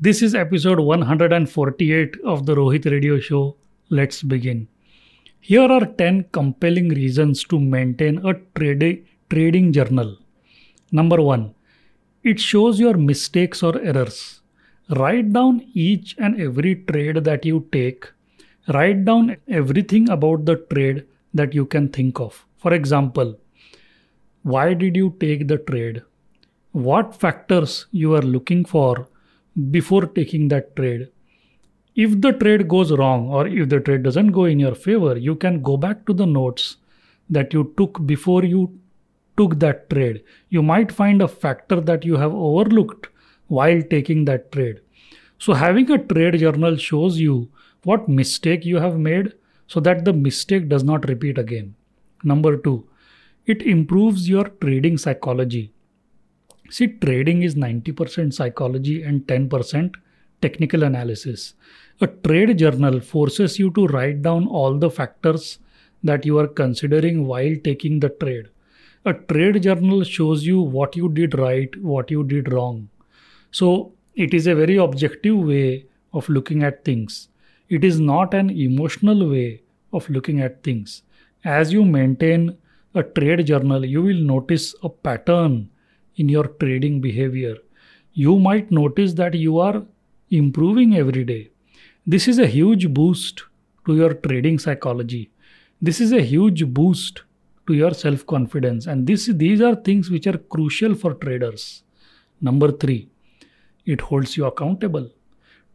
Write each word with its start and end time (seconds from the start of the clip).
This 0.00 0.22
is 0.22 0.36
episode 0.36 0.78
148 0.78 2.18
of 2.24 2.46
the 2.46 2.54
Rohit 2.54 2.84
Radio 2.88 3.18
Show. 3.18 3.56
Let's 3.90 4.22
begin. 4.22 4.68
Here 5.40 5.68
are 5.68 5.86
10 5.86 6.26
compelling 6.30 6.90
reasons 6.90 7.42
to 7.46 7.58
maintain 7.58 8.24
a 8.24 8.34
trade- 8.56 9.04
trading 9.28 9.72
journal. 9.72 10.16
Number 10.92 11.20
1. 11.20 11.52
It 12.22 12.38
shows 12.38 12.78
your 12.78 12.96
mistakes 12.96 13.64
or 13.64 13.76
errors. 13.80 14.40
Write 14.90 15.32
down 15.32 15.66
each 15.74 16.14
and 16.16 16.40
every 16.40 16.76
trade 16.76 17.24
that 17.24 17.44
you 17.44 17.66
take. 17.72 18.06
Write 18.68 19.04
down 19.04 19.36
everything 19.48 20.08
about 20.10 20.44
the 20.44 20.58
trade 20.72 21.06
that 21.34 21.54
you 21.54 21.66
can 21.66 21.88
think 21.88 22.20
of. 22.20 22.46
For 22.58 22.72
example, 22.72 23.36
why 24.44 24.74
did 24.74 24.94
you 24.94 25.16
take 25.18 25.48
the 25.48 25.58
trade? 25.58 26.02
What 26.70 27.16
factors 27.16 27.86
you 27.90 28.14
are 28.14 28.22
looking 28.22 28.64
for 28.64 29.08
before 29.70 30.06
taking 30.06 30.48
that 30.48 30.74
trade? 30.76 31.08
If 31.94 32.20
the 32.20 32.32
trade 32.32 32.68
goes 32.68 32.92
wrong 32.92 33.28
or 33.28 33.46
if 33.46 33.68
the 33.68 33.80
trade 33.80 34.02
doesn't 34.04 34.32
go 34.32 34.44
in 34.44 34.60
your 34.60 34.74
favor, 34.74 35.16
you 35.16 35.34
can 35.34 35.62
go 35.62 35.76
back 35.76 36.06
to 36.06 36.12
the 36.12 36.26
notes 36.26 36.76
that 37.28 37.52
you 37.52 37.74
took 37.76 38.06
before 38.06 38.44
you 38.44 38.78
took 39.36 39.58
that 39.58 39.90
trade. 39.90 40.22
You 40.48 40.62
might 40.62 40.92
find 40.92 41.22
a 41.22 41.28
factor 41.28 41.80
that 41.80 42.04
you 42.04 42.16
have 42.16 42.32
overlooked 42.32 43.08
while 43.48 43.82
taking 43.82 44.24
that 44.26 44.52
trade. 44.52 44.80
So, 45.38 45.54
having 45.54 45.90
a 45.90 45.98
trade 45.98 46.38
journal 46.38 46.76
shows 46.76 47.18
you 47.18 47.50
what 47.84 48.08
mistake 48.08 48.64
you 48.64 48.76
have 48.76 48.98
made 48.98 49.34
so 49.66 49.80
that 49.80 50.04
the 50.04 50.12
mistake 50.12 50.68
does 50.68 50.82
not 50.82 51.08
repeat 51.08 51.38
again. 51.38 51.74
Number 52.24 52.56
two, 52.56 52.88
it 53.46 53.62
improves 53.62 54.28
your 54.28 54.44
trading 54.60 54.98
psychology. 54.98 55.72
See, 56.70 56.88
trading 56.88 57.42
is 57.42 57.54
90% 57.54 58.34
psychology 58.34 59.02
and 59.02 59.26
10% 59.26 59.94
technical 60.42 60.82
analysis. 60.82 61.54
A 62.00 62.06
trade 62.06 62.58
journal 62.58 63.00
forces 63.00 63.58
you 63.58 63.70
to 63.70 63.86
write 63.86 64.22
down 64.22 64.46
all 64.46 64.78
the 64.78 64.90
factors 64.90 65.58
that 66.04 66.26
you 66.26 66.38
are 66.38 66.46
considering 66.46 67.26
while 67.26 67.54
taking 67.64 68.00
the 68.00 68.10
trade. 68.10 68.48
A 69.04 69.14
trade 69.14 69.62
journal 69.62 70.04
shows 70.04 70.44
you 70.44 70.60
what 70.60 70.94
you 70.94 71.08
did 71.08 71.38
right, 71.38 71.74
what 71.82 72.10
you 72.10 72.22
did 72.22 72.52
wrong. 72.52 72.88
So, 73.50 73.92
it 74.14 74.34
is 74.34 74.46
a 74.46 74.54
very 74.54 74.76
objective 74.76 75.38
way 75.38 75.86
of 76.12 76.28
looking 76.28 76.62
at 76.62 76.84
things. 76.84 77.28
It 77.68 77.82
is 77.84 77.98
not 77.98 78.34
an 78.34 78.50
emotional 78.50 79.30
way 79.30 79.62
of 79.92 80.08
looking 80.10 80.40
at 80.40 80.62
things. 80.62 81.02
As 81.44 81.72
you 81.72 81.84
maintain 81.84 82.58
a 82.94 83.02
trade 83.02 83.46
journal, 83.46 83.84
you 83.84 84.02
will 84.02 84.20
notice 84.20 84.74
a 84.82 84.88
pattern 84.88 85.70
in 86.18 86.28
your 86.28 86.44
trading 86.60 87.00
behavior. 87.00 87.56
You 88.12 88.38
might 88.38 88.70
notice 88.70 89.14
that 89.14 89.34
you 89.34 89.58
are 89.58 89.82
improving 90.30 90.96
every 90.96 91.24
day. 91.24 91.50
This 92.06 92.28
is 92.28 92.38
a 92.38 92.46
huge 92.46 92.92
boost 92.92 93.44
to 93.86 93.96
your 93.96 94.14
trading 94.14 94.58
psychology. 94.58 95.30
This 95.80 96.00
is 96.00 96.12
a 96.12 96.20
huge 96.22 96.66
boost 96.66 97.22
to 97.66 97.74
your 97.74 97.94
self 97.94 98.26
confidence. 98.26 98.86
And 98.86 99.06
this, 99.06 99.26
these 99.26 99.60
are 99.60 99.74
things 99.76 100.10
which 100.10 100.26
are 100.26 100.38
crucial 100.38 100.94
for 100.94 101.14
traders. 101.14 101.82
Number 102.40 102.72
three, 102.72 103.08
it 103.86 104.00
holds 104.00 104.36
you 104.36 104.46
accountable. 104.46 105.10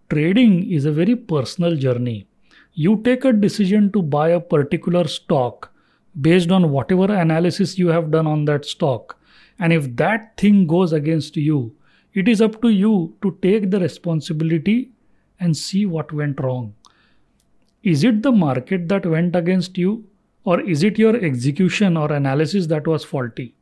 Trading 0.10 0.72
is 0.72 0.86
a 0.86 0.92
very 0.92 1.16
personal 1.16 1.76
journey. 1.76 2.28
You 2.74 3.02
take 3.04 3.26
a 3.26 3.34
decision 3.34 3.92
to 3.92 4.02
buy 4.02 4.30
a 4.30 4.40
particular 4.40 5.08
stock 5.08 5.72
based 6.20 6.52
on 6.52 6.72
whatever 6.72 7.06
analysis 7.14 7.78
you 7.78 7.88
have 7.88 8.12
done 8.12 8.28
on 8.28 8.46
that 8.46 8.66
stock. 8.66 9.18
And 9.64 9.72
if 9.72 9.96
that 9.96 10.36
thing 10.36 10.68
goes 10.68 10.92
against 10.92 11.38
you, 11.38 11.74
it 12.14 12.28
is 12.28 12.42
up 12.42 12.62
to 12.64 12.70
you 12.70 13.16
to 13.22 13.38
take 13.42 13.72
the 13.72 13.80
responsibility 13.80 14.92
and 15.40 15.56
see 15.56 15.86
what 15.86 16.12
went 16.12 16.42
wrong. 16.42 16.74
Is 17.82 18.04
it 18.04 18.24
the 18.24 18.34
market 18.34 18.90
that 18.90 19.06
went 19.06 19.38
against 19.38 19.78
you, 19.78 20.04
or 20.44 20.60
is 20.60 20.84
it 20.84 21.00
your 21.00 21.16
execution 21.16 21.96
or 21.96 22.12
analysis 22.12 22.68
that 22.68 22.88
was 22.88 23.06
faulty? 23.06 23.56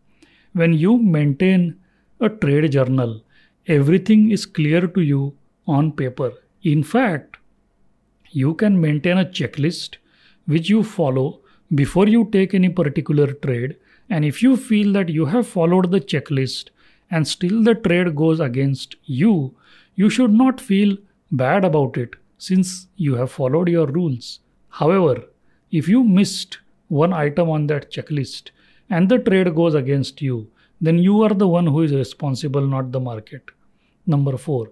When 0.53 0.73
you 0.73 0.97
maintain 0.97 1.79
a 2.19 2.29
trade 2.29 2.71
journal, 2.71 3.21
everything 3.67 4.31
is 4.31 4.47
clear 4.47 4.87
to 4.87 5.01
you 5.01 5.37
on 5.67 5.91
paper. 5.91 6.31
In 6.63 6.83
fact, 6.83 7.37
you 8.31 8.55
can 8.55 8.81
maintain 8.81 9.19
a 9.19 9.25
checklist 9.25 9.97
which 10.47 10.67
you 10.67 10.83
follow 10.83 11.41
before 11.75 12.07
you 12.07 12.27
take 12.31 12.55
any 12.55 12.69
particular 12.69 13.33
trade. 13.33 13.77
And 14.11 14.25
if 14.25 14.43
you 14.43 14.57
feel 14.57 14.91
that 14.93 15.07
you 15.07 15.25
have 15.27 15.47
followed 15.47 15.89
the 15.89 16.01
checklist 16.01 16.69
and 17.09 17.25
still 17.25 17.63
the 17.63 17.75
trade 17.75 18.13
goes 18.13 18.41
against 18.41 18.97
you, 19.05 19.55
you 19.95 20.09
should 20.09 20.33
not 20.33 20.59
feel 20.59 20.97
bad 21.31 21.63
about 21.63 21.97
it 21.97 22.17
since 22.37 22.87
you 22.97 23.15
have 23.15 23.31
followed 23.31 23.69
your 23.69 23.87
rules. 23.87 24.39
However, 24.67 25.23
if 25.71 25.87
you 25.87 26.03
missed 26.03 26.59
one 26.89 27.13
item 27.13 27.49
on 27.49 27.67
that 27.67 27.89
checklist 27.89 28.51
and 28.89 29.07
the 29.07 29.17
trade 29.17 29.55
goes 29.55 29.75
against 29.75 30.21
you, 30.21 30.51
then 30.81 30.97
you 30.97 31.21
are 31.21 31.33
the 31.33 31.47
one 31.47 31.67
who 31.67 31.81
is 31.83 31.93
responsible, 31.93 32.67
not 32.67 32.91
the 32.91 32.99
market. 32.99 33.43
Number 34.05 34.35
four, 34.37 34.71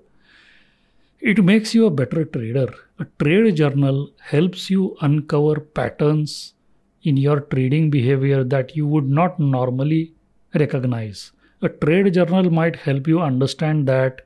it 1.22 1.42
makes 1.42 1.74
you 1.74 1.86
a 1.86 1.92
better 1.92 2.26
trader. 2.26 2.74
A 3.00 3.06
trade 3.24 3.56
journal 3.56 4.12
helps 4.20 4.70
you 4.70 4.98
uncover 5.00 5.62
patterns 5.62 6.56
in 7.04 7.18
your 7.18 7.42
trading 7.42 7.90
behavior 7.90 8.44
that 8.44 8.76
you 8.76 8.88
would 8.88 9.08
not 9.08 9.40
normally 9.40 10.14
recognize. 10.56 11.32
A 11.62 11.70
trade 11.70 12.14
journal 12.14 12.50
might 12.50 12.76
help 12.76 13.08
you 13.08 13.22
understand 13.22 13.88
that 13.88 14.22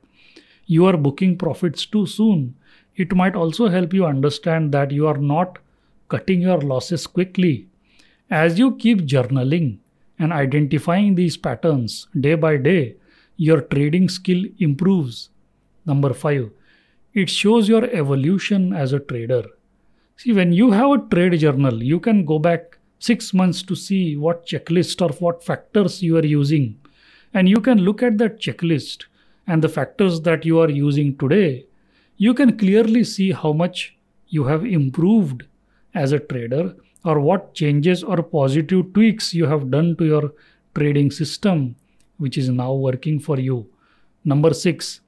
you 0.66 0.86
are 0.86 0.98
booking 0.98 1.38
profits 1.38 1.86
too 1.86 2.06
soon. 2.06 2.56
It 2.96 3.16
might 3.16 3.36
also 3.36 3.68
help 3.70 3.94
you 3.94 4.06
understand 4.06 4.72
that 4.74 4.92
you 4.92 5.08
are 5.08 5.18
not 5.18 5.60
cutting 6.10 6.42
your 6.42 6.62
losses 6.62 7.08
quickly. 7.08 7.68
As 8.30 8.60
you 8.60 8.76
keep 8.76 9.02
journaling 9.02 9.80
and 10.20 10.32
identifying 10.32 11.16
these 11.16 11.38
patterns 11.38 12.08
day 12.20 12.36
by 12.36 12.58
day, 12.58 12.96
your 13.36 13.62
trading 13.62 14.10
skill 14.10 14.44
improves. 14.60 15.30
Number 15.86 16.14
five, 16.14 16.52
it 17.14 17.30
shows 17.30 17.68
your 17.68 17.86
evolution 17.86 18.74
as 18.74 18.94
a 18.94 19.00
trader. 19.00 19.44
See, 20.24 20.32
when 20.32 20.54
you 20.54 20.72
have 20.72 20.90
a 20.90 20.98
trade 21.00 21.38
journal, 21.38 21.84
you 21.84 22.00
can 22.00 22.24
go 22.24 22.40
back 22.40 22.78
six 23.00 23.34
months 23.34 23.62
to 23.64 23.76
see 23.76 24.16
what 24.16 24.46
checklist 24.46 25.02
or 25.02 25.14
what 25.16 25.44
factors 25.44 26.02
you 26.02 26.16
are 26.16 26.26
using. 26.26 26.80
And 27.34 27.50
you 27.50 27.60
can 27.60 27.80
look 27.80 28.02
at 28.02 28.18
that 28.20 28.40
checklist 28.40 29.08
and 29.48 29.62
the 29.62 29.68
factors 29.68 30.22
that 30.22 30.46
you 30.46 30.62
are 30.62 30.70
using 30.70 31.18
today. 31.18 31.66
You 32.16 32.34
can 32.34 32.58
clearly 32.58 33.04
see 33.04 33.34
how 33.34 33.52
much 33.52 33.98
you 34.30 34.46
have 34.46 34.66
improved 34.66 35.44
as 35.94 36.14
a 36.14 36.20
trader 36.20 36.74
or 37.04 37.20
what 37.20 37.54
changes 37.54 38.02
or 38.02 38.24
positive 38.24 38.94
tweaks 38.94 39.34
you 39.34 39.46
have 39.46 39.72
done 39.72 39.98
to 39.98 40.06
your 40.06 40.32
trading 40.74 41.12
system, 41.12 41.76
which 42.16 42.38
is 42.38 42.48
now 42.48 42.72
working 42.72 43.20
for 43.20 43.42
you. 43.42 43.68
Number 44.24 44.54
six, 44.54 45.02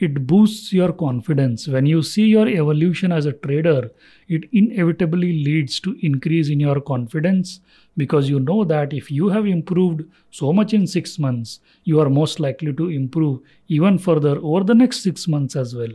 it 0.00 0.26
boosts 0.26 0.72
your 0.72 0.92
confidence. 0.92 1.68
When 1.68 1.84
you 1.84 2.02
see 2.02 2.24
your 2.24 2.48
evolution 2.48 3.12
as 3.12 3.26
a 3.26 3.32
trader 3.32 3.90
it 4.28 4.48
inevitably 4.52 5.44
leads 5.44 5.78
to 5.80 5.96
increase 6.00 6.48
in 6.48 6.58
your 6.60 6.80
confidence 6.80 7.60
because 7.96 8.30
you 8.30 8.40
know 8.40 8.64
that 8.64 8.94
if 8.94 9.10
you 9.10 9.28
have 9.28 9.46
improved 9.46 10.04
so 10.30 10.52
much 10.52 10.72
in 10.72 10.86
6 10.86 11.18
months 11.18 11.60
you 11.84 12.00
are 12.00 12.08
most 12.08 12.40
likely 12.40 12.72
to 12.72 12.88
improve 12.88 13.40
even 13.68 13.98
further 13.98 14.38
over 14.38 14.64
the 14.64 14.74
next 14.74 15.02
6 15.02 15.28
months 15.28 15.54
as 15.54 15.74
well. 15.74 15.92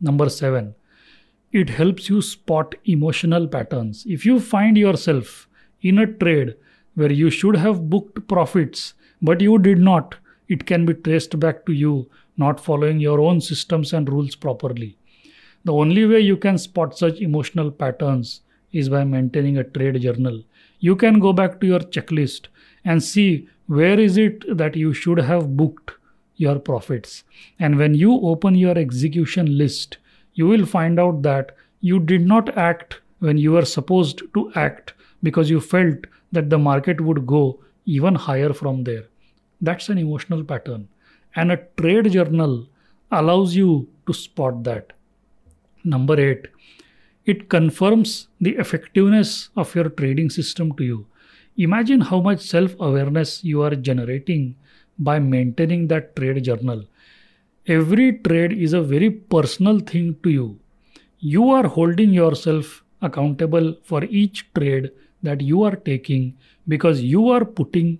Number 0.00 0.28
7 0.28 0.74
it 1.52 1.68
helps 1.68 2.08
you 2.08 2.22
spot 2.22 2.76
emotional 2.84 3.48
patterns. 3.48 4.04
If 4.06 4.24
you 4.24 4.38
find 4.38 4.78
yourself 4.78 5.48
in 5.82 5.98
a 5.98 6.06
trade 6.06 6.54
where 6.94 7.10
you 7.10 7.30
should 7.30 7.56
have 7.56 7.90
booked 7.90 8.28
profits 8.28 8.94
but 9.20 9.40
you 9.40 9.58
did 9.58 9.78
not 9.78 10.14
it 10.48 10.66
can 10.66 10.86
be 10.86 10.94
traced 10.94 11.38
back 11.40 11.66
to 11.66 11.72
you 11.72 12.08
not 12.42 12.64
following 12.68 13.00
your 13.00 13.20
own 13.20 13.40
systems 13.40 13.92
and 13.92 14.08
rules 14.08 14.34
properly. 14.34 14.96
The 15.64 15.72
only 15.72 16.06
way 16.06 16.20
you 16.20 16.36
can 16.36 16.58
spot 16.58 16.96
such 16.96 17.20
emotional 17.20 17.70
patterns 17.70 18.40
is 18.72 18.88
by 18.88 19.04
maintaining 19.04 19.58
a 19.58 19.64
trade 19.64 20.00
journal. 20.00 20.42
You 20.78 20.96
can 20.96 21.20
go 21.20 21.32
back 21.32 21.60
to 21.60 21.66
your 21.66 21.80
checklist 21.80 22.46
and 22.84 23.02
see 23.02 23.48
where 23.66 24.00
is 24.00 24.16
it 24.16 24.44
that 24.56 24.76
you 24.76 24.92
should 24.94 25.18
have 25.18 25.56
booked 25.56 25.92
your 26.36 26.58
profits. 26.58 27.24
And 27.58 27.76
when 27.76 27.94
you 27.94 28.14
open 28.32 28.54
your 28.54 28.78
execution 28.78 29.58
list, 29.58 29.98
you 30.34 30.46
will 30.46 30.64
find 30.64 30.98
out 30.98 31.22
that 31.22 31.54
you 31.80 32.00
did 32.00 32.26
not 32.26 32.56
act 32.56 33.00
when 33.18 33.36
you 33.36 33.52
were 33.52 33.66
supposed 33.66 34.22
to 34.34 34.50
act 34.54 34.94
because 35.22 35.50
you 35.50 35.60
felt 35.60 36.06
that 36.32 36.48
the 36.48 36.58
market 36.58 37.00
would 37.00 37.26
go 37.26 37.60
even 37.84 38.14
higher 38.14 38.52
from 38.52 38.84
there. 38.84 39.04
That's 39.60 39.90
an 39.90 39.98
emotional 39.98 40.42
pattern. 40.44 40.88
And 41.34 41.52
a 41.52 41.56
trade 41.76 42.10
journal 42.12 42.68
allows 43.10 43.54
you 43.56 43.88
to 44.06 44.12
spot 44.12 44.62
that. 44.64 44.92
Number 45.84 46.20
eight, 46.20 46.46
it 47.24 47.48
confirms 47.48 48.28
the 48.40 48.56
effectiveness 48.56 49.50
of 49.56 49.74
your 49.74 49.88
trading 49.90 50.30
system 50.30 50.72
to 50.76 50.84
you. 50.84 51.06
Imagine 51.56 52.00
how 52.00 52.20
much 52.20 52.40
self 52.40 52.74
awareness 52.80 53.44
you 53.44 53.62
are 53.62 53.74
generating 53.74 54.56
by 54.98 55.18
maintaining 55.18 55.88
that 55.88 56.14
trade 56.16 56.42
journal. 56.44 56.86
every 57.74 58.06
trade 58.26 58.52
is 58.66 58.72
a 58.76 58.80
very 58.82 59.08
personal 59.34 59.78
thing 59.90 60.16
to 60.24 60.30
you. 60.30 60.46
You 61.18 61.50
are 61.50 61.66
holding 61.66 62.10
yourself 62.12 62.84
accountable 63.02 63.76
for 63.90 64.04
each 64.04 64.40
trade 64.58 64.90
that 65.22 65.40
you 65.40 65.62
are 65.62 65.76
taking 65.76 66.24
because 66.68 67.02
you 67.02 67.28
are 67.28 67.44
putting 67.44 67.98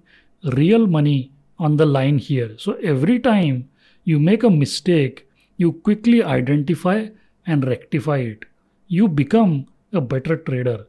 real 0.60 0.86
money 0.86 1.32
on 1.60 1.76
the 1.76 1.86
line 1.86 2.18
here. 2.18 2.56
So 2.58 2.72
every 2.82 3.18
time 3.20 3.68
you 4.04 4.18
make 4.18 4.42
a 4.42 4.50
mistake, 4.50 5.26
you 5.58 5.72
quickly 5.72 6.22
identify 6.24 7.08
and 7.46 7.66
rectify 7.66 8.18
it. 8.18 8.44
You 8.88 9.08
become 9.08 9.66
a 9.92 10.00
better 10.00 10.36
trader. 10.36 10.86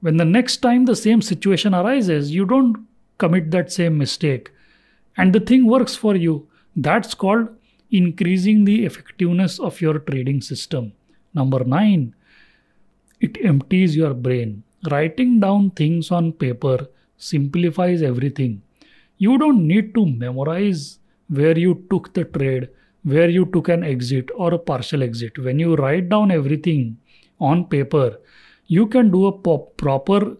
When 0.00 0.16
the 0.16 0.24
next 0.24 0.58
time 0.58 0.84
the 0.84 0.94
same 0.96 1.20
situation 1.20 1.74
arises, 1.74 2.30
you 2.30 2.46
don't 2.46 2.86
commit 3.18 3.50
that 3.50 3.72
same 3.72 3.98
mistake 3.98 4.52
and 5.16 5.32
the 5.32 5.40
thing 5.40 5.66
works 5.66 5.96
for 5.96 6.14
you. 6.14 6.46
That's 6.76 7.12
called 7.12 7.48
increasing 7.90 8.64
the 8.64 8.84
effectiveness 8.86 9.58
of 9.58 9.80
your 9.80 9.98
trading 9.98 10.40
system. 10.42 10.92
Number 11.34 11.64
nine, 11.64 12.14
it 13.20 13.36
empties 13.44 13.96
your 13.96 14.14
brain. 14.14 14.62
Writing 14.90 15.40
down 15.40 15.70
things 15.72 16.12
on 16.12 16.32
paper 16.32 16.86
simplifies 17.16 18.00
everything. 18.00 18.62
You 19.18 19.36
don't 19.36 19.66
need 19.66 19.94
to 19.94 20.06
memorize 20.06 20.98
where 21.28 21.58
you 21.58 21.84
took 21.90 22.14
the 22.14 22.24
trade, 22.24 22.68
where 23.02 23.28
you 23.28 23.46
took 23.46 23.68
an 23.68 23.82
exit 23.84 24.30
or 24.34 24.54
a 24.54 24.58
partial 24.58 25.02
exit. 25.02 25.38
When 25.38 25.58
you 25.58 25.74
write 25.76 26.08
down 26.08 26.30
everything 26.30 26.98
on 27.40 27.64
paper, 27.64 28.18
you 28.66 28.86
can 28.86 29.10
do 29.10 29.26
a 29.26 29.32
pop- 29.32 29.76
proper 29.76 30.36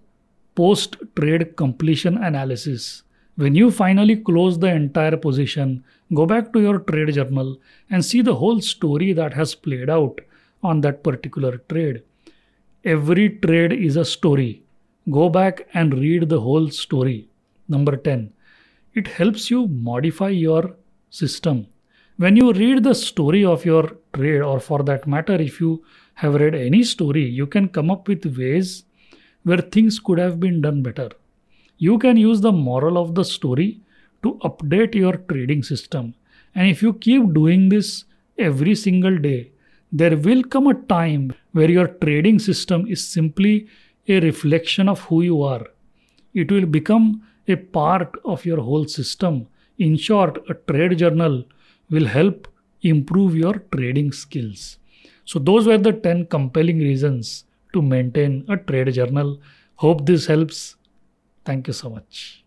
post 0.54 0.96
trade 1.16 1.56
completion 1.56 2.18
analysis. 2.18 3.02
When 3.36 3.54
you 3.54 3.70
finally 3.70 4.16
close 4.16 4.58
the 4.58 4.68
entire 4.68 5.16
position, 5.16 5.84
go 6.14 6.26
back 6.26 6.52
to 6.52 6.60
your 6.60 6.78
trade 6.80 7.14
journal 7.14 7.58
and 7.90 8.04
see 8.04 8.22
the 8.22 8.34
whole 8.34 8.60
story 8.60 9.12
that 9.12 9.34
has 9.34 9.54
played 9.54 9.90
out 9.90 10.20
on 10.62 10.80
that 10.80 11.02
particular 11.02 11.58
trade. 11.68 12.02
Every 12.84 13.28
trade 13.30 13.72
is 13.72 13.96
a 13.96 14.04
story. 14.04 14.62
Go 15.10 15.28
back 15.28 15.68
and 15.74 15.94
read 15.94 16.28
the 16.28 16.40
whole 16.40 16.68
story. 16.70 17.28
Number 17.68 17.96
10. 17.96 18.32
It 18.98 19.06
helps 19.06 19.50
you 19.50 19.68
modify 19.68 20.30
your 20.30 20.74
system. 21.10 21.66
When 22.16 22.36
you 22.36 22.52
read 22.52 22.82
the 22.82 22.94
story 22.94 23.44
of 23.44 23.64
your 23.64 23.96
trade, 24.12 24.40
or 24.40 24.58
for 24.58 24.82
that 24.82 25.06
matter, 25.06 25.34
if 25.34 25.60
you 25.60 25.84
have 26.14 26.34
read 26.34 26.54
any 26.54 26.82
story, 26.82 27.24
you 27.24 27.46
can 27.46 27.68
come 27.68 27.92
up 27.92 28.08
with 28.08 28.26
ways 28.36 28.84
where 29.44 29.58
things 29.58 30.00
could 30.00 30.18
have 30.18 30.40
been 30.40 30.60
done 30.60 30.82
better. 30.82 31.10
You 31.76 31.98
can 31.98 32.16
use 32.16 32.40
the 32.40 32.50
moral 32.50 32.98
of 32.98 33.14
the 33.14 33.24
story 33.24 33.80
to 34.24 34.34
update 34.42 34.96
your 34.96 35.16
trading 35.30 35.62
system. 35.62 36.14
And 36.56 36.68
if 36.68 36.82
you 36.82 36.94
keep 36.94 37.32
doing 37.32 37.68
this 37.68 38.04
every 38.36 38.74
single 38.74 39.16
day, 39.16 39.52
there 39.92 40.16
will 40.16 40.42
come 40.42 40.66
a 40.66 40.74
time 40.74 41.32
where 41.52 41.70
your 41.70 41.86
trading 41.86 42.40
system 42.40 42.86
is 42.88 43.06
simply 43.06 43.68
a 44.08 44.18
reflection 44.18 44.88
of 44.88 45.00
who 45.02 45.22
you 45.22 45.42
are. 45.42 45.64
It 46.34 46.50
will 46.50 46.66
become 46.66 47.22
a 47.48 47.56
part 47.56 48.14
of 48.24 48.44
your 48.44 48.60
whole 48.60 48.86
system. 48.86 49.46
In 49.78 49.96
short, 49.96 50.44
a 50.48 50.54
trade 50.54 50.98
journal 50.98 51.44
will 51.90 52.06
help 52.06 52.48
improve 52.82 53.34
your 53.36 53.54
trading 53.74 54.12
skills. 54.12 54.78
So, 55.24 55.38
those 55.38 55.66
were 55.66 55.78
the 55.78 55.92
10 55.92 56.26
compelling 56.26 56.78
reasons 56.78 57.44
to 57.72 57.82
maintain 57.82 58.44
a 58.48 58.56
trade 58.56 58.92
journal. 58.94 59.40
Hope 59.76 60.06
this 60.06 60.26
helps. 60.26 60.76
Thank 61.44 61.66
you 61.66 61.72
so 61.72 61.90
much. 61.90 62.37